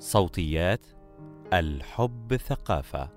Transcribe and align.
صوتيات 0.00 0.86
الحب 1.52 2.36
ثقافة 2.36 3.10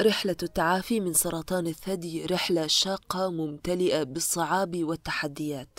رحلة 0.00 0.36
التعافي 0.42 1.00
من 1.00 1.12
سرطان 1.12 1.66
الثدي 1.66 2.26
رحلة 2.26 2.66
شاقة 2.66 3.30
ممتلئة 3.30 4.02
بالصعاب 4.02 4.84
والتحديات. 4.84 5.78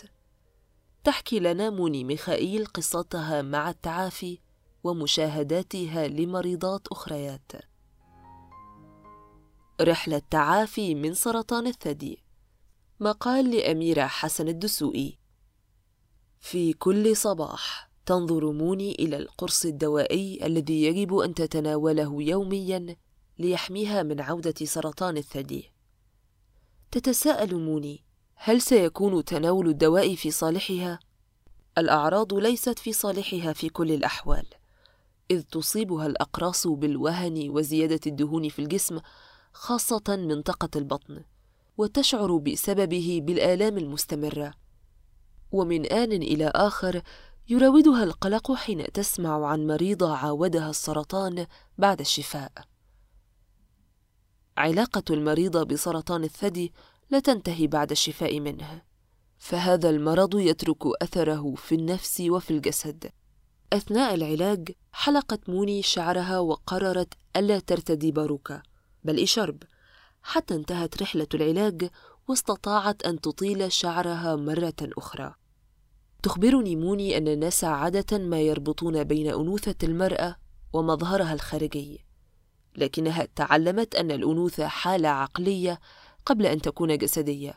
تحكي 1.04 1.40
لنا 1.40 1.70
موني 1.70 2.04
ميخائيل 2.04 2.66
قصتها 2.66 3.42
مع 3.42 3.70
التعافي 3.70 4.40
ومشاهداتها 4.84 6.08
لمريضات 6.08 6.88
أخريات. 6.88 7.52
رحلة 9.82 10.22
تعافي 10.32 10.96
من 10.96 11.14
سرطان 11.14 11.68
الثدي 11.68 12.24
مقال 13.00 13.52
لأميرة 13.52 14.06
حسن 14.08 14.48
الدسوقي 14.48 15.25
في 16.40 16.74
كل 16.74 17.18
صباح 17.18 17.90
تنظر 18.06 18.52
موني 18.52 18.92
إلى 18.92 19.18
القرص 19.18 19.66
الدوائي 19.66 20.46
الذي 20.46 20.84
يجب 20.84 21.18
أن 21.18 21.34
تتناوله 21.34 22.24
يومياً 22.24 22.96
ليحميها 23.40 24.04
من 24.04 24.22
عودة 24.22 24.66
سرطان 24.66 25.18
الثدي. 25.18 25.72
تتساءل 26.92 27.56
موني: 27.56 28.04
هل 28.36 28.62
سيكون 28.62 29.26
تناول 29.26 29.68
الدواء 29.68 30.16
في 30.16 30.32
صالحها؟ 30.32 31.00
الأعراض 31.78 32.34
ليست 32.34 32.80
في 32.80 32.94
صالحها 32.94 33.54
في 33.54 33.70
كل 33.70 33.92
الأحوال، 33.92 34.46
إذ 35.32 35.42
تصيبها 35.42 36.08
الأقراص 36.08 36.68
بالوهن 36.68 37.50
وزيادة 37.50 38.00
الدهون 38.08 38.50
في 38.50 38.60
الجسم، 38.60 39.00
خاصة 39.54 40.04
منطقة 40.08 40.70
البطن، 40.76 41.24
وتشعر 41.78 42.38
بسببه 42.38 43.20
بالآلام 43.24 43.78
المستمرة. 43.78 44.54
ومن 45.56 45.86
آن 45.86 46.12
إلى 46.12 46.52
آخر 46.56 47.02
يراودها 47.50 48.04
القلق 48.04 48.52
حين 48.52 48.92
تسمع 48.92 49.48
عن 49.48 49.68
مريضة 49.68 50.16
عاودها 50.18 50.70
السرطان 50.70 51.48
بعد 51.78 52.00
الشفاء. 52.00 52.52
علاقة 54.58 55.04
المريضة 55.10 55.64
بسرطان 55.64 56.24
الثدي 56.24 56.74
لا 57.10 57.20
تنتهي 57.20 57.68
بعد 57.68 57.92
الشفاء 57.92 58.40
منه، 58.40 58.82
فهذا 59.38 59.90
المرض 59.90 60.40
يترك 60.40 61.02
أثره 61.02 61.56
في 61.56 61.76
النفس 61.76 62.22
وفي 62.22 62.52
الجسد. 62.52 63.12
أثناء 63.74 64.14
العلاج 64.14 64.72
حلقت 64.92 65.50
موني 65.50 65.82
شعرها 65.82 66.40
وقررت 66.40 67.14
ألا 67.36 67.60
ترتدي 67.60 68.12
باروكة، 68.12 68.64
بل 69.04 69.20
إشرب، 69.20 69.64
حتى 70.24 70.56
انتهت 70.56 71.02
رحلة 71.02 71.28
العلاج 71.34 71.90
واستطاعت 72.28 73.04
أن 73.04 73.22
تطيل 73.22 73.72
شعرها 73.72 74.36
مرة 74.36 74.76
أخرى. 74.82 75.36
تخبرني 76.26 76.76
موني 76.76 77.18
أن 77.18 77.28
الناس 77.28 77.64
عادة 77.64 78.18
ما 78.18 78.42
يربطون 78.42 79.04
بين 79.04 79.28
أنوثة 79.28 79.76
المرأة 79.84 80.36
ومظهرها 80.74 81.34
الخارجي، 81.34 82.06
لكنها 82.78 83.28
تعلمت 83.36 83.96
أن 83.96 84.12
الأنوثة 84.12 84.68
حالة 84.68 85.10
عقلية 85.10 85.80
قبل 86.26 86.46
أن 86.46 86.62
تكون 86.62 86.98
جسدية، 86.98 87.56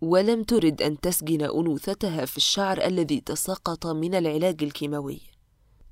ولم 0.00 0.42
ترد 0.42 0.82
أن 0.82 1.00
تسجن 1.00 1.42
أنوثتها 1.42 2.24
في 2.24 2.36
الشعر 2.36 2.84
الذي 2.84 3.20
تساقط 3.20 3.86
من 3.86 4.14
العلاج 4.14 4.62
الكيماوي. 4.62 5.20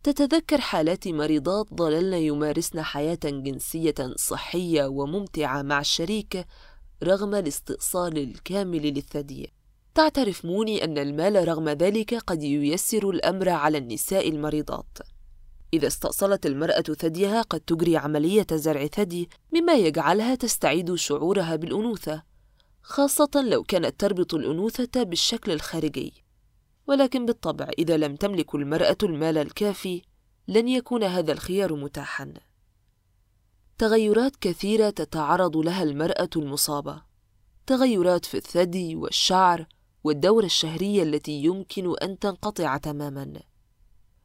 تتذكر 0.03 0.61
حالات 0.61 1.09
مريضات 1.09 1.75
ظللن 1.75 2.15
يمارسن 2.15 2.83
حياة 2.83 3.19
جنسية 3.25 3.95
صحية 4.17 4.87
وممتعة 4.87 5.62
مع 5.62 5.81
الشريك 5.81 6.47
رغم 7.03 7.34
الاستئصال 7.34 8.19
الكامل 8.19 8.83
للثدي. 8.83 9.56
تعترف 9.97 10.45
موني 10.45 10.85
أن 10.85 10.99
المال 10.99 11.49
رغم 11.49 11.69
ذلك 11.69 12.15
قد 12.15 12.43
ييسر 12.43 13.11
الأمر 13.11 13.49
على 13.49 13.79
النساء 13.79 14.29
المريضات. 14.29 14.99
إذا 15.75 15.87
استأصلت 15.87 16.47
المرأة 16.47 16.81
ثديها 16.81 17.43
قد 17.43 17.61
تجري 17.61 17.97
عملية 17.97 18.47
زرع 18.53 18.87
ثدي 18.87 19.29
مما 19.53 19.73
يجعلها 19.73 20.35
تستعيد 20.35 20.95
شعورها 20.95 21.56
بالأنوثة، 21.56 22.23
خاصة 22.83 23.31
لو 23.35 23.62
كانت 23.62 24.01
تربط 24.01 24.35
الأنوثة 24.35 25.03
بالشكل 25.03 25.53
الخارجي. 25.53 26.25
ولكن 26.87 27.27
بالطبع 27.27 27.71
إذا 27.79 27.97
لم 27.97 28.17
تملك 28.17 28.55
المرأة 28.55 28.99
المال 29.03 29.39
الكافي 29.39 30.03
لن 30.49 30.69
يكون 30.69 31.05
هذا 31.05 31.33
الخيار 31.33 31.75
متاحا. 31.75 32.35
تغيرات 33.79 34.37
كثيرة 34.37 34.91
تتعرض 34.91 35.56
لها 35.56 35.83
المرأة 35.83 36.31
المصابة، 36.37 37.03
تغيرات 37.67 38.25
في 38.25 38.37
الثدي 38.37 38.97
والشعر 38.97 39.67
والدورة 40.06 40.44
الشهرية 40.44 41.03
التي 41.03 41.33
يمكن 41.33 41.97
أن 42.03 42.19
تنقطع 42.19 42.77
تماما. 42.77 43.33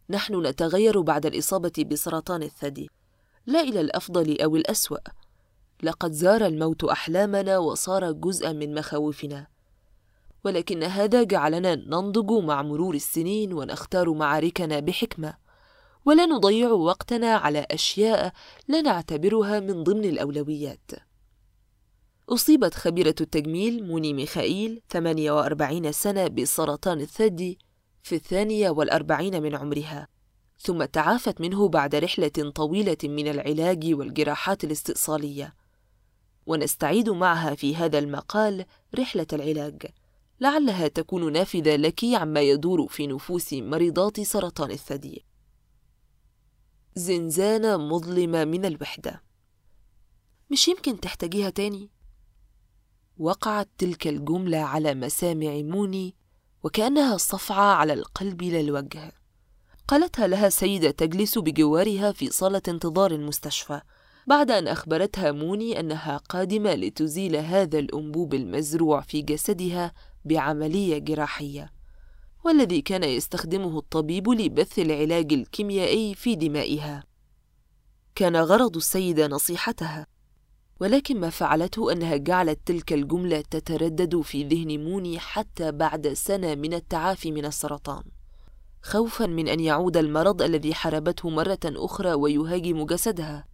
نحن 0.10 0.46
نتغير 0.46 1.02
بعد 1.02 1.26
الإصابة 1.26 1.86
بسرطان 1.92 2.44
الثدي، 2.44 2.90
لا 3.46 3.62
إلى 3.62 3.82
الأفضل 3.82 4.42
أو 4.42 4.56
الأسوأ. 4.56 4.98
لقد 5.84 6.12
زار 6.12 6.46
الموت 6.46 6.84
أحلامنا 6.84 7.58
وصار 7.58 8.12
جزءا 8.12 8.52
من 8.52 8.74
مخاوفنا. 8.74 9.48
ولكن 10.44 10.84
هذا 10.84 11.24
جعلنا 11.24 11.76
ننضج 11.76 12.32
مع 12.32 12.62
مرور 12.62 12.96
السنين 12.96 13.54
ونختار 13.54 14.14
معاركنا 14.14 14.80
بحكمة، 14.80 15.34
ولا 16.06 16.26
نضيع 16.26 16.70
وقتنا 16.70 17.36
على 17.36 17.66
أشياء 17.72 18.34
لا 18.68 18.82
نعتبرها 18.82 19.60
من 19.60 19.84
ضمن 19.84 20.06
الأولويات. 20.06 20.92
أصيبت 22.32 22.74
خبيرة 22.74 23.16
التجميل 23.22 23.88
موني 23.88 24.14
ميخائيل 24.14 24.82
48 24.90 25.92
سنة 25.92 26.28
بسرطان 26.28 27.02
الثدي 27.02 27.60
في 28.04 28.16
الثانية 28.16 28.70
والأربعين 28.70 29.44
من 29.44 29.56
عمرها. 29.56 30.08
ثم 30.60 30.84
تعافت 30.86 31.42
منه 31.42 31.68
بعد 31.68 31.96
رحلة 31.96 32.52
طويلة 32.56 32.98
من 33.04 33.28
العلاج 33.28 33.94
والجراحات 33.94 34.64
الاستئصالية. 34.64 35.56
ونستعيد 36.46 37.10
معها 37.10 37.56
في 37.56 37.76
هذا 37.76 38.00
المقال 38.00 38.66
رحلة 39.00 39.28
العلاج. 39.34 39.82
لعلها 40.40 40.88
تكون 40.88 41.34
نافذة 41.34 41.76
لك 41.76 42.04
عما 42.04 42.42
يدور 42.42 42.88
في 42.88 43.08
نفوس 43.08 43.54
مريضات 43.54 44.22
سرطان 44.22 44.72
الثدي. 44.72 45.26
زنزانة 46.96 47.78
مظلمة 47.78 48.46
من 48.46 48.66
الوحدة. 48.66 49.24
مش 50.50 50.68
يمكن 50.68 51.00
تحتاجيها 51.00 51.50
تاني؟ 51.50 51.90
وقعت 53.22 53.70
تلك 53.78 54.08
الجملة 54.08 54.58
على 54.58 54.94
مسامع 54.94 55.62
موني 55.62 56.16
وكأنها 56.64 57.18
صفعة 57.18 57.74
على 57.76 57.94
القلب 57.94 58.42
لا 58.42 58.60
الوجه. 58.60 59.12
قالتها 59.88 60.28
لها 60.28 60.50
سيدة 60.50 60.92
تجلس 60.92 61.38
بجوارها 61.38 62.12
في 62.12 62.30
صالة 62.30 62.62
انتظار 62.68 63.12
المستشفى 63.12 63.82
بعد 64.28 64.52
أن 64.52 64.68
أخبرتها 64.68 65.32
موني 65.32 65.80
أنها 65.80 66.18
قادمة 66.18 66.74
لتزيل 66.74 67.36
هذا 67.36 67.80
الأنبوب 67.80 68.34
المزروع 68.34 69.02
في 69.02 69.22
جسدها 69.22 69.94
بعملية 70.26 70.98
جراحية. 70.98 71.72
والذي 72.46 72.82
كان 72.82 73.04
يستخدمه 73.04 73.80
الطبيب 73.80 74.30
لبث 74.30 74.80
العلاج 74.80 75.34
الكيميائي 75.34 76.16
في 76.16 76.36
دمائها. 76.36 77.04
كان 78.16 78.36
غرض 78.36 78.76
السيدة 78.76 79.28
نصيحتها. 79.28 80.11
ولكن 80.82 81.20
ما 81.20 81.30
فعلته 81.30 81.92
أنها 81.92 82.18
جعلت 82.18 82.60
تلك 82.66 82.94
الجملة 82.94 83.42
تتردد 83.42 84.22
في 84.22 84.44
ذهن 84.44 84.84
موني 84.84 85.20
حتى 85.20 85.72
بعد 85.72 86.14
سنة 86.14 86.56
من 86.56 86.74
التعافي 86.74 87.32
من 87.32 87.46
السرطان. 87.46 88.04
خوفا 88.82 89.26
من 89.26 89.48
أن 89.48 89.60
يعود 89.60 89.98
المرض 89.98 90.42
الذي 90.42 90.74
حاربته 90.74 91.30
مرة 91.30 91.60
أخرى 91.66 92.14
ويهاجم 92.14 92.86
جسدها. 92.86 93.48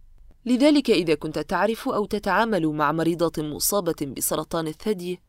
لذلك 0.46 0.90
إذا 0.90 1.14
كنت 1.14 1.38
تعرف 1.38 1.88
أو 1.88 2.04
تتعامل 2.04 2.66
مع 2.66 2.92
مريضة 2.92 3.42
مصابة 3.42 4.14
بسرطان 4.16 4.66
الثدي 4.66 5.20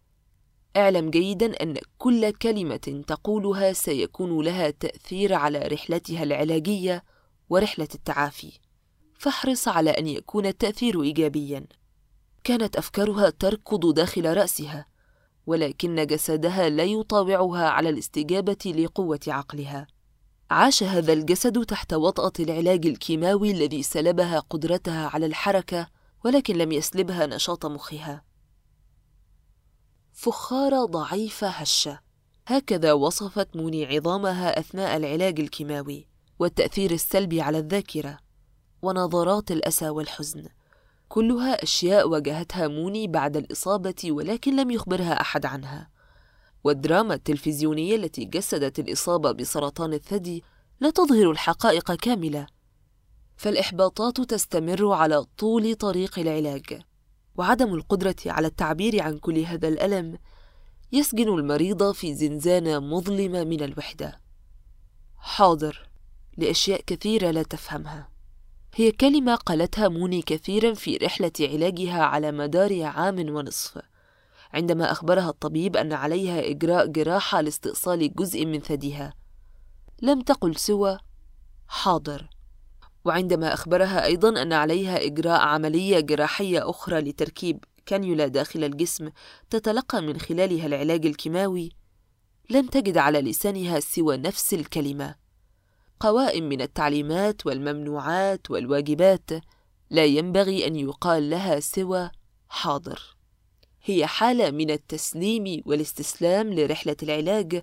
اعلم 0.77 1.09
جيدا 1.09 1.63
أن 1.63 1.77
كل 1.97 2.31
كلمة 2.31 3.03
تقولها 3.07 3.73
سيكون 3.73 4.45
لها 4.45 4.69
تأثير 4.69 5.33
على 5.33 5.59
رحلتها 5.59 6.23
العلاجية 6.23 7.03
ورحلة 7.49 7.87
التعافي. 7.95 8.51
فاحرص 9.17 9.67
على 9.67 9.89
أن 9.89 10.07
يكون 10.07 10.45
التأثير 10.45 11.01
إيجابياً. 11.03 11.78
كانت 12.43 12.75
أفكارها 12.75 13.29
تركض 13.29 13.93
داخل 13.93 14.37
رأسها 14.37 14.85
ولكن 15.47 16.05
جسدها 16.07 16.69
لا 16.69 16.83
يطاوعها 16.83 17.69
على 17.69 17.89
الاستجابة 17.89 18.73
لقوة 18.77 19.19
عقلها. 19.27 19.87
عاش 20.49 20.83
هذا 20.83 21.13
الجسد 21.13 21.65
تحت 21.65 21.93
وطأة 21.93 22.31
العلاج 22.39 22.85
الكيماوي 22.87 23.51
الذي 23.51 23.83
سلبها 23.83 24.39
قدرتها 24.39 25.07
على 25.07 25.25
الحركة 25.25 25.87
ولكن 26.25 26.55
لم 26.55 26.71
يسلبها 26.71 27.25
نشاط 27.25 27.65
مخها. 27.65 28.23
فخارة 30.13 30.85
ضعيفة 30.85 31.47
هشة. 31.47 31.99
هكذا 32.47 32.93
وصفت 32.93 33.55
موني 33.55 33.85
عظامها 33.85 34.59
أثناء 34.59 34.97
العلاج 34.97 35.39
الكيماوي 35.39 36.07
والتأثير 36.39 36.91
السلبي 36.91 37.41
على 37.41 37.57
الذاكرة 37.57 38.19
ونظرات 38.81 39.51
الأسى 39.51 39.89
والحزن. 39.89 40.45
كلها 41.09 41.63
أشياء 41.63 42.09
واجهتها 42.09 42.67
موني 42.67 43.07
بعد 43.07 43.37
الإصابة 43.37 43.95
ولكن 44.05 44.55
لم 44.55 44.71
يخبرها 44.71 45.21
أحد 45.21 45.45
عنها. 45.45 45.89
والدراما 46.63 47.13
التلفزيونية 47.13 47.95
التي 47.95 48.25
جسدت 48.25 48.79
الإصابة 48.79 49.31
بسرطان 49.31 49.93
الثدي 49.93 50.43
لا 50.79 50.89
تظهر 50.89 51.31
الحقائق 51.31 51.91
كاملة. 51.91 52.47
فالإحباطات 53.37 54.21
تستمر 54.21 54.91
على 54.91 55.25
طول 55.37 55.75
طريق 55.75 56.19
العلاج. 56.19 56.81
وعدم 57.35 57.73
القدرة 57.73 58.15
على 58.25 58.47
التعبير 58.47 59.01
عن 59.01 59.17
كل 59.17 59.39
هذا 59.39 59.67
الألم 59.67 60.17
يسجن 60.91 61.27
المريض 61.27 61.91
في 61.91 62.15
زنزانة 62.15 62.79
مظلمة 62.79 63.43
من 63.43 63.63
الوحدة. 63.63 64.21
حاضر. 65.17 65.89
لأشياء 66.37 66.81
كثيرة 66.81 67.31
لا 67.31 67.43
تفهمها. 67.43 68.18
هي 68.75 68.91
كلمة 68.91 69.35
قالتها 69.35 69.87
موني 69.87 70.21
كثيرا 70.21 70.73
في 70.73 70.97
رحلة 70.97 71.31
علاجها 71.39 72.03
على 72.03 72.31
مدار 72.31 72.83
عام 72.83 73.35
ونصف. 73.35 73.81
عندما 74.53 74.91
أخبرها 74.91 75.29
الطبيب 75.29 75.77
أن 75.77 75.93
عليها 75.93 76.49
إجراء 76.49 76.87
جراحة 76.87 77.41
لاستئصال 77.41 78.13
جزء 78.15 78.45
من 78.45 78.59
ثديها. 78.59 79.13
لم 80.01 80.21
تقل 80.21 80.55
سوى 80.55 80.97
حاضر. 81.67 82.29
وعندما 83.05 83.53
أخبرها 83.53 84.05
أيضا 84.05 84.41
أن 84.41 84.53
عليها 84.53 85.05
إجراء 85.05 85.39
عملية 85.41 85.99
جراحية 85.99 86.69
أخرى 86.69 86.99
لتركيب 86.99 87.63
كانيولا 87.85 88.27
داخل 88.27 88.63
الجسم 88.63 89.09
تتلقى 89.49 90.01
من 90.01 90.19
خلالها 90.19 90.65
العلاج 90.65 91.05
الكيماوي 91.05 91.71
لم 92.49 92.67
تجد 92.67 92.97
على 92.97 93.21
لسانها 93.21 93.79
سوى 93.79 94.17
نفس 94.17 94.53
الكلمة. 94.53 95.15
قوائم 95.99 96.49
من 96.49 96.61
التعليمات 96.61 97.45
والممنوعات 97.45 98.51
والواجبات 98.51 99.29
لا 99.89 100.05
ينبغي 100.05 100.67
أن 100.67 100.75
يقال 100.75 101.29
لها 101.29 101.59
سوى 101.59 102.11
حاضر. 102.49 103.15
هي 103.83 104.07
حالة 104.07 104.51
من 104.51 104.71
التسليم 104.71 105.63
والاستسلام 105.65 106.53
لرحلة 106.53 106.95
العلاج 107.03 107.61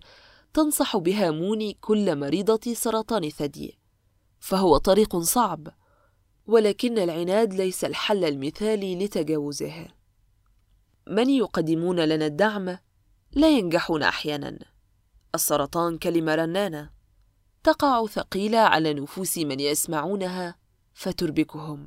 تنصح 0.54 0.96
بها 0.96 1.30
موني 1.30 1.78
كل 1.80 2.16
مريضة 2.16 2.74
سرطان 2.74 3.30
ثدي 3.30 3.78
فهو 4.40 4.76
طريق 4.76 5.16
صعب 5.16 5.68
ولكن 6.46 6.98
العناد 6.98 7.54
ليس 7.54 7.84
الحل 7.84 8.24
المثالي 8.24 9.04
لتجاوزه. 9.04 9.88
من 11.06 11.30
يقدمون 11.30 12.00
لنا 12.00 12.26
الدعم؟ 12.26 12.78
لا 13.32 13.48
ينجحون 13.48 14.02
أحيانا. 14.02 14.58
السرطان 15.34 15.98
كلمة 15.98 16.34
رنانة. 16.34 16.95
تقع 17.66 18.06
ثقيله 18.06 18.58
على 18.58 18.94
نفوس 18.94 19.38
من 19.38 19.60
يسمعونها 19.60 20.54
فتربكهم. 20.94 21.86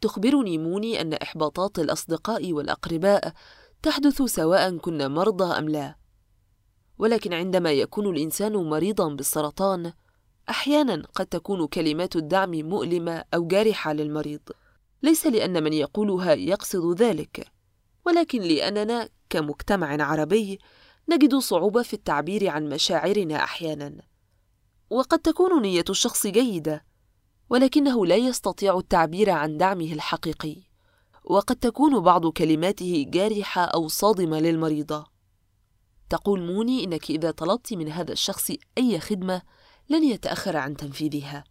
تخبرني 0.00 0.58
موني 0.58 1.00
أن 1.00 1.12
إحباطات 1.12 1.78
الأصدقاء 1.78 2.52
والأقرباء 2.52 3.32
تحدث 3.82 4.22
سواء 4.22 4.76
كنا 4.76 5.08
مرضى 5.08 5.58
أم 5.58 5.68
لا. 5.68 5.94
ولكن 6.98 7.32
عندما 7.32 7.72
يكون 7.72 8.06
الإنسان 8.06 8.52
مريضا 8.52 9.14
بالسرطان 9.14 9.92
أحيانا 10.50 11.02
قد 11.14 11.26
تكون 11.26 11.66
كلمات 11.66 12.16
الدعم 12.16 12.50
مؤلمة 12.50 13.24
أو 13.34 13.46
جارحة 13.46 13.92
للمريض. 13.92 14.42
ليس 15.02 15.26
لأن 15.26 15.62
من 15.62 15.72
يقولها 15.72 16.32
يقصد 16.34 17.02
ذلك 17.02 17.46
ولكن 18.06 18.42
لأننا 18.42 19.08
كمجتمع 19.30 20.02
عربي 20.04 20.58
نجد 21.08 21.34
صعوبة 21.34 21.82
في 21.82 21.94
التعبير 21.94 22.48
عن 22.48 22.68
مشاعرنا 22.68 23.36
أحيانا. 23.36 24.13
وقد 24.94 25.18
تكون 25.18 25.62
نية 25.62 25.84
الشخص 25.90 26.26
جيدة 26.26 26.84
ولكنه 27.50 28.06
لا 28.06 28.16
يستطيع 28.16 28.78
التعبير 28.78 29.30
عن 29.30 29.56
دعمه 29.56 29.92
الحقيقي 29.92 30.56
وقد 31.24 31.56
تكون 31.56 32.00
بعض 32.00 32.26
كلماته 32.26 33.06
جارحة 33.08 33.64
أو 33.64 33.88
صادمة 33.88 34.40
للمريضة. 34.40 35.06
تقول 36.10 36.42
موني 36.42 36.84
إنك 36.84 37.10
إذا 37.10 37.30
طلبت 37.30 37.72
من 37.72 37.88
هذا 37.88 38.12
الشخص 38.12 38.50
أي 38.78 39.00
خدمة 39.00 39.42
لن 39.88 40.04
يتأخر 40.04 40.56
عن 40.56 40.76
تنفيذها 40.76 41.44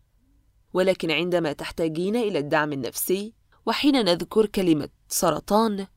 ولكن 0.73 1.11
عندما 1.11 1.53
تحتاجين 1.53 2.15
إلى 2.15 2.39
الدعم 2.39 2.73
النفسي 2.73 3.33
وحين 3.65 4.05
نذكر 4.05 4.45
كلمة 4.45 4.89
سرطان 5.07 5.87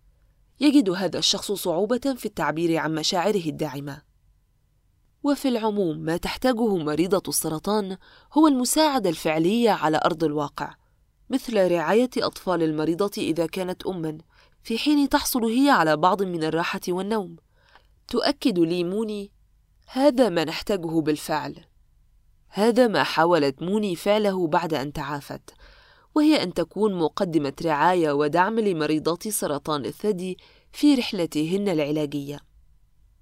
يجد 0.60 0.90
هذا 0.90 1.19
الشخص 1.19 1.52
صعوبة 1.52 2.14
في 2.16 2.26
التعبير 2.26 2.76
عن 2.76 2.94
مشاعره 2.94 3.46
الداعمة. 3.46 4.06
وفي 5.26 5.49
العموم 5.49 5.99
ما 5.99 6.17
تحتاجه 6.17 6.76
مريضة 6.76 7.23
السرطان 7.28 7.96
هو 8.32 8.46
المساعده 8.46 9.11
الفعليه 9.11 9.70
على 9.70 10.00
أرض 10.05 10.25
الواقع 10.25 10.75
مثل 11.31 11.70
رعاية 11.70 12.11
أطفال 12.19 12.62
المريضة 12.62 13.11
إذا 13.19 13.46
كانت 13.46 13.87
اما 13.87 14.19
في 14.62 14.78
حين 14.78 15.08
تحصل 15.08 15.44
هي 15.44 15.70
على 15.70 15.96
بعض 15.96 16.23
من 16.23 16.44
الراحة 16.44 16.81
والنوم. 16.88 17.37
تؤكد 18.08 18.58
لي 18.58 18.84
موني 18.84 19.31
هذا 19.87 20.28
ما 20.28 20.44
نحتاجه 20.44 21.00
بالفعل. 21.00 21.64
هذا 22.49 22.87
ما 22.87 23.02
حاولت 23.02 23.62
موني 23.62 23.96
فعله 23.96 24.46
بعد 24.46 24.75
أن 24.75 24.93
تعافت 24.93 25.50
وهي 26.14 26.43
أن 26.43 26.55
تكون 26.55 26.94
مقدمة 26.94 27.52
رعاية 27.64 28.12
ودعم 28.12 28.61
لمريضات 28.61 29.28
سرطان 29.28 29.84
الثدي 29.84 30.38
في 30.73 30.94
رحلتهن 30.94 31.69
العلاجية. 31.69 32.56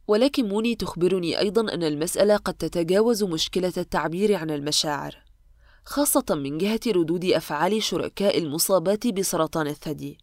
ولكن 0.08 0.48
موني 0.48 0.74
تخبرني 0.74 1.38
أيضا 1.38 1.74
أن 1.74 1.82
المسألة 1.82 2.36
قد 2.36 2.54
تتجاوز 2.54 3.24
مشكلة 3.24 3.72
التعبير 3.76 4.34
عن 4.34 4.50
المشاعر 4.50 5.16
خاصة 5.84 6.24
من 6.30 6.58
جهة 6.58 6.80
ردود 6.86 7.24
أفعال 7.24 7.82
شركاء 7.82 8.38
المصابات 8.38 9.06
بسرطان 9.06 9.66
الثدي 9.66 10.18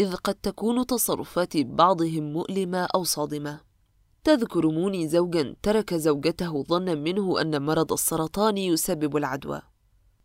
إذ 0.00 0.14
قد 0.14 0.34
تكون 0.34 0.86
تصرفات 0.86 1.56
بعضهم 1.56 2.32
مؤلمة 2.32 2.88
أو 2.94 3.04
صادمة. 3.04 3.60
تذكر 4.24 4.66
موني 4.66 5.08
زوجا 5.08 5.56
ترك 5.62 5.94
زوجته 5.94 6.62
ظنا 6.62 6.94
منه 6.94 7.40
أن 7.40 7.62
مرض 7.62 7.92
السرطان 7.92 8.58
يسبب 8.58 9.16
العدوى. 9.16 9.62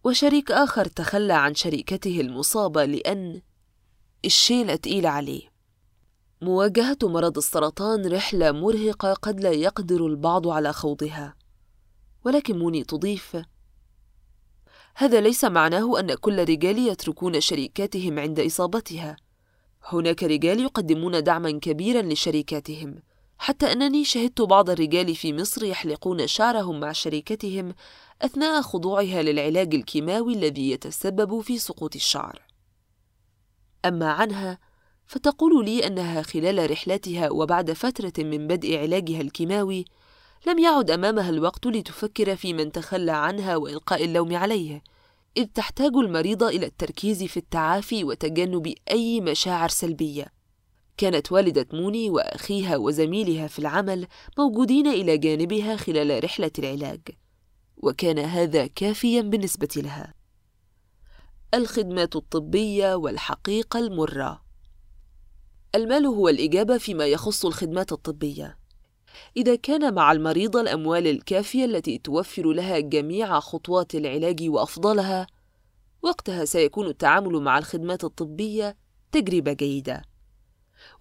وشريك 0.04 0.52
آخر 0.52 0.86
تخلى 0.86 1.34
عن 1.34 1.56
شريكته 1.56 2.22
المصابة 2.22 2.86
لأن 2.86 3.42
الشيلة 4.26 4.76
تقيل 4.76 5.06
عليه. 5.06 5.53
مواجهة 6.44 6.98
مرض 7.04 7.38
السرطان 7.38 8.14
رحلة 8.14 8.52
مرهقة 8.52 9.14
قد 9.14 9.40
لا 9.40 9.52
يقدر 9.52 10.08
البعض 10.08 10.48
على 10.48 10.74
خوضها. 10.74 11.36
ولكن 12.26 12.60
موني 12.60 12.84
تضيف 12.84 13.38
هذا 14.96 15.22
ليس 15.22 15.46
معناه 15.46 16.00
أن 16.00 16.14
كل 16.14 16.40
الرجال 16.40 16.80
يتركون 16.80 17.42
شريكاتهم 17.42 18.20
عند 18.20 18.40
إصابتها. 18.40 19.16
هناك 19.84 20.24
رجال 20.24 20.60
يقدمون 20.60 21.24
دعما 21.24 21.52
كبيرا 21.52 22.02
لشريكاتهم 22.02 22.96
حتى 23.38 23.72
أنني 23.72 24.06
شهدت 24.06 24.42
بعض 24.42 24.70
الرجال 24.70 25.16
في 25.16 25.34
مصر 25.34 25.64
يحلقون 25.64 26.28
شعرهم 26.28 26.80
مع 26.80 26.92
شريكتهم 26.92 27.74
أثناء 28.22 28.62
خضوعها 28.62 29.22
للعلاج 29.22 29.76
الكيماوي 29.76 30.34
الذي 30.34 30.72
يتسبب 30.72 31.42
في 31.42 31.58
سقوط 31.60 31.96
الشعر. 31.96 32.42
أما 33.86 34.12
عنها 34.12 34.73
فتقول 35.06 35.66
لي 35.66 35.88
أنها 35.88 36.22
خلال 36.22 36.72
رحلتها 36.72 37.30
وبعد 37.30 37.72
فترة 37.72 38.14
من 38.24 38.48
بدء 38.48 38.78
علاجها 38.78 39.22
الكيماوي 39.22 39.86
لم 40.48 40.60
يعد 40.60 40.92
أمامها 40.92 41.30
الوقت 41.30 41.66
لتفكر 41.68 42.36
في 42.36 42.54
من 42.54 42.72
تخلى 42.72 43.12
عنها 43.12 43.56
وإلقاء 43.56 44.06
اللوم 44.06 44.36
عليه، 44.36 44.84
إذ 45.38 45.46
تحتاج 45.46 45.92
المريضة 45.96 46.48
إلى 46.50 46.66
التركيز 46.66 47.24
في 47.24 47.38
التعافي 47.38 48.04
وتجنب 48.04 48.74
أي 48.92 49.22
مشاعر 49.22 49.70
سلبية. 49.70 50.28
كانت 50.98 51.32
والدة 51.32 51.68
موني 51.74 52.10
وأخيها 52.10 52.78
وزميلها 52.78 53.48
في 53.48 53.60
العمل 53.60 54.08
موجودين 54.38 54.88
إلى 54.88 55.18
جانبها 55.18 55.76
خلال 55.76 56.24
رحلة 56.24 56.52
العلاج، 56.60 57.02
وكان 57.78 58.20
هذا 58.20 58.68
كافيا 58.68 59.22
بالنسبة 59.22 59.70
لها. 59.78 60.14
الخدمات 61.54 62.16
الطبية 62.16 62.96
والحقيقة 62.96 63.80
المرة 63.80 64.43
المال 65.76 66.06
هو 66.06 66.30
الإجابة 66.30 66.78
فيما 66.78 67.06
يخص 67.06 67.46
الخدمات 67.46 67.92
الطبية. 67.92 68.58
إذا 69.38 69.56
كان 69.56 69.94
مع 69.94 70.12
المريضة 70.12 70.62
الأموال 70.62 71.08
الكافية 71.08 71.66
التي 71.66 71.98
توفر 71.98 72.52
لها 72.52 72.80
جميع 72.80 73.40
خطوات 73.40 73.96
العلاج 73.96 74.50
وأفضلها، 74.50 75.28
وقتها 76.02 76.46
سيكون 76.46 76.88
التعامل 76.88 77.42
مع 77.42 77.58
الخدمات 77.58 78.04
الطبية 78.04 78.78
تجربة 79.12 79.54
جيدة. 79.54 80.02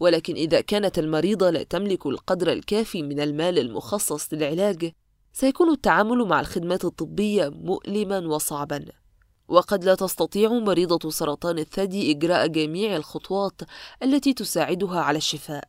ولكن 0.01 0.35
إذا 0.35 0.61
كانت 0.61 0.99
المريضة 0.99 1.51
لا 1.51 1.63
تملك 1.63 2.07
القدر 2.07 2.53
الكافي 2.53 3.03
من 3.03 3.21
المال 3.21 3.59
المخصص 3.59 4.35
للعلاج، 4.35 4.93
سيكون 5.33 5.71
التعامل 5.71 6.25
مع 6.25 6.41
الخدمات 6.41 6.85
الطبية 6.85 7.49
مؤلما 7.49 8.19
وصعبا. 8.19 8.85
وقد 9.53 9.85
لا 9.85 9.95
تستطيع 9.95 10.53
مريضة 10.53 11.11
سرطان 11.11 11.59
الثدي 11.59 12.11
إجراء 12.11 12.47
جميع 12.47 12.97
الخطوات 12.97 13.61
التي 14.03 14.35
تساعدها 14.35 15.01
على 15.01 15.19
الشفاء. 15.19 15.69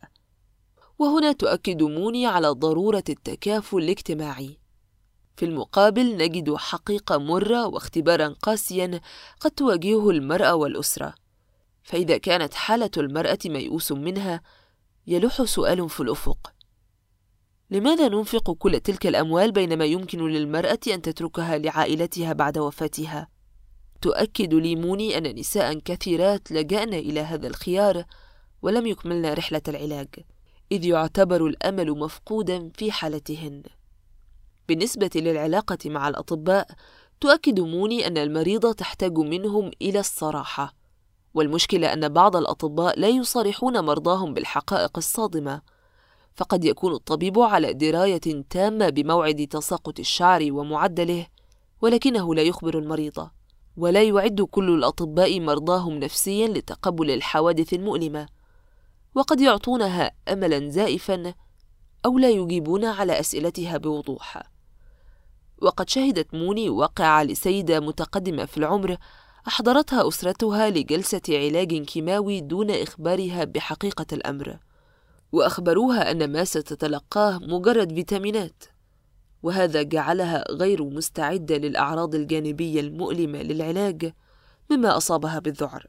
وهنا 1.00 1.32
تؤكد 1.32 1.84
موني 1.84 2.26
على 2.26 2.48
ضرورة 2.48 3.04
التكافل 3.10 3.78
الاجتماعي. 3.78 4.58
في 5.36 5.46
المقابل 5.46 6.18
نجد 6.18 6.56
حقيقة 6.56 7.18
مرة 7.18 7.68
واختبارا 7.68 8.28
قاسيا 8.28 9.02
قد 9.40 9.52
تواجهه 9.52 10.10
المرأة 10.10 10.56
والأسرة. 10.56 11.14
فإذا 11.84 12.18
كانت 12.18 12.54
حالة 12.54 12.92
المرأة 12.98 13.40
ميؤوس 13.46 13.92
منها 13.92 14.42
يلوح 15.08 15.44
سؤال 15.44 15.90
في 15.90 16.00
الأفق 16.00 16.54
لماذا 17.70 18.08
ننفق 18.08 18.52
كل 18.52 18.80
تلك 18.80 19.08
الأموال 19.08 19.52
بينما 19.52 19.86
يمكن 19.86 20.28
للمرأة 20.28 20.80
أن 20.88 21.02
تتركها 21.02 21.58
لعائلتها 21.58 22.34
بعد 22.34 22.58
وفاتها؟ 22.58 23.33
تؤكد 24.04 24.54
لي 24.54 24.76
موني 24.76 25.18
أن 25.18 25.36
نساء 25.36 25.80
كثيرات 25.80 26.52
لجأن 26.52 26.94
إلى 26.94 27.20
هذا 27.20 27.48
الخيار 27.48 28.04
ولم 28.62 28.88
يكملن 28.88 29.34
رحلة 29.34 29.62
العلاج 29.68 30.08
إذ 30.72 30.86
يعتبر 30.86 31.46
الأمل 31.48 31.92
مفقودا 31.92 32.70
في 32.76 32.92
حالتهن. 32.92 33.64
بالنسبة 34.68 35.10
للعلاقة 35.16 35.78
مع 35.86 36.08
الأطباء 36.08 36.68
تؤكد 37.22 37.60
موني 37.60 38.08
أن 38.08 38.18
المريضة 38.18 38.72
تحتاج 38.72 39.18
منهم 39.18 39.72
إلى 39.82 40.00
الصراحة 40.00 40.74
والمشكلة 41.34 41.94
أن 41.94 42.10
بعض 42.10 42.36
الأطباء 42.36 43.00
لا 43.00 43.08
يصارحون 43.08 43.80
مرضاهم 43.80 44.34
بالحقائق 44.34 44.98
الصادمة. 44.98 45.62
فقد 46.36 46.66
يكون 46.66 46.94
الطبيب 46.94 47.40
على 47.40 47.74
دراية 47.74 48.44
تامة 48.50 48.90
بموعد 48.90 49.48
تساقط 49.48 50.00
الشعر 50.00 50.48
ومعدله 50.52 51.28
ولكنه 51.82 52.36
لا 52.36 52.42
يخبر 52.42 52.80
المريضة. 52.80 53.43
ولا 53.78 54.04
يعد 54.04 54.42
كل 54.42 54.70
الأطباء 54.70 55.40
مرضاهم 55.40 55.94
نفسيا 55.94 56.48
لتقبل 56.48 57.12
الحوادث 57.12 57.74
المؤلمة. 57.74 58.28
وقد 59.16 59.42
يعطونها 59.42 60.12
أملا 60.28 60.70
زائفا 60.70 61.34
أو 62.06 62.20
لا 62.20 62.30
يجيبون 62.30 62.86
على 62.86 63.20
أسئلتها 63.20 63.78
بوضوح. 63.78 64.44
وقد 65.62 65.90
شهدت 65.90 66.34
موني 66.34 66.70
وقع 66.70 67.24
لسيدة 67.24 67.80
متقدمة 67.80 68.46
في 68.46 68.58
العمر 68.58 68.98
أحضرتها 69.48 70.08
أسرتها 70.08 70.70
لجلسة 70.70 71.22
علاج 71.30 71.76
كيماوي 71.84 72.42
دون 72.42 72.72
إخبارها 72.72 73.44
بحقيقة 73.44 74.06
الأمر. 74.14 74.58
وأخبروها 75.32 76.12
أن 76.12 76.32
ما 76.32 76.44
ستتلقاه 76.44 77.38
مجرد 77.38 77.94
فيتامينات. 77.94 78.64
وهذا 79.44 79.82
جعلها 79.82 80.44
غير 80.52 80.84
مستعدة 80.84 81.58
للأعراض 81.58 82.16
الجانبية 82.16 82.80
المؤلمة 82.80 83.42
للعلاج 83.42 84.14
مما 84.72 84.98
أصابها 84.98 85.40
بالذعر. 85.40 85.86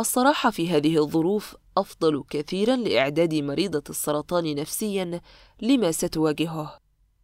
الصراحة 0.00 0.50
في 0.50 0.70
هذه 0.70 1.02
الظروف 1.02 1.56
أفضل 1.76 2.24
كثيرا 2.30 2.76
لإعداد 2.76 3.34
مريضة 3.34 3.82
السرطان 3.90 4.54
نفسيا 4.54 5.20
لما 5.62 5.92
ستواجهه. 5.92 6.78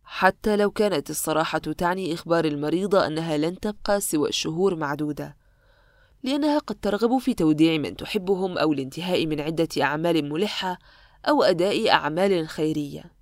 حتى 0.05 0.57
لو 0.57 0.71
كانت 0.71 1.11
الصراحة 1.11 1.59
تعني 1.59 2.15
إخبار 2.15 2.45
المريضة 2.45 3.07
أنها 3.07 3.37
لن 3.37 3.61
تبقى 3.61 4.01
سوى 4.01 4.33
شهور 4.33 4.77
معدودة 4.77 5.37
لأنها 6.23 6.59
قد 6.59 6.75
ترغب 6.83 7.19
في 7.19 7.35
توديع 7.35 7.79
من 7.79 7.97
تحبهم 7.97 8.59
أو 8.59 8.73
الانتهاء 8.73 9.27
من 9.27 9.41
عدة 9.41 9.69
أعمال 9.83 10.29
ملحة 10.29 10.79
أو 11.29 11.43
أداء 11.43 11.91
أعمال 11.91 12.49
خيرية. 12.49 13.20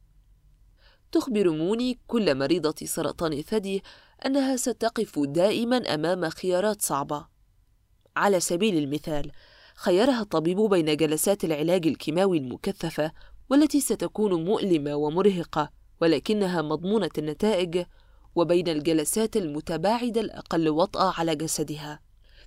تخبر 1.13 1.51
موني 1.51 1.99
كل 2.07 2.35
مريضة 2.35 2.75
سرطان 2.85 3.33
الثدي 3.33 3.83
أنها 4.27 4.57
ستقف 4.57 5.19
دائما 5.19 5.95
أمام 5.95 6.29
خيارات 6.29 6.83
صعبة. 6.83 7.27
على 8.17 8.41
سبيل 8.41 8.77
المثال 8.79 9.33
خيرها 9.75 10.21
الطبيب 10.21 10.61
بين 10.61 10.97
جلسات 10.97 11.45
العلاج 11.45 11.87
الكيماوي 11.87 12.39
المكثفة 12.39 13.13
والتي 13.51 13.81
ستكون 13.81 14.45
مؤلمة 14.45 14.95
ومرهقة 14.95 15.71
ولكنها 16.01 16.63
مضمونة 16.63 17.11
النتائج 17.19 17.85
وبين 18.35 18.69
الجلسات 18.69 19.37
المتباعدة 19.37 20.21
الأقل 20.21 20.69
وطأة 20.69 21.15
على 21.19 21.37
جسدها. 21.37 22.01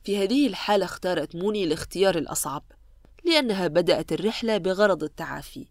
في 0.03 0.17
هذه 0.23 0.47
الحالة 0.47 0.85
اختارت 0.85 1.35
موني 1.35 1.63
الاختيار 1.63 2.17
الأصعب 2.17 2.63
لأنها 3.25 3.67
بدأت 3.67 4.11
الرحلة 4.13 4.57
بغرض 4.57 5.03
التعافي. 5.03 5.67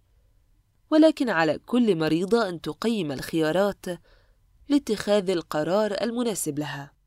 ولكن 0.91 1.29
على 1.29 1.59
كل 1.59 1.97
مريضة 1.97 2.49
أن 2.49 2.61
تقيم 2.61 3.13
الخيارات 3.13 3.87
لاتخاذ 4.69 5.31
القرار 5.31 5.97
المناسب 6.01 6.59
لها. 6.59 7.00